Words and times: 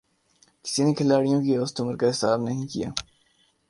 کسی 0.65 0.81
نے 0.85 0.93
کھلاڑیوں 0.97 1.41
کی 1.43 1.51
اوسط 1.55 1.81
عمر 1.81 1.95
کا 1.97 2.09
حساب 2.09 2.39
نہیں 2.43 2.65
کِیا 2.71 2.89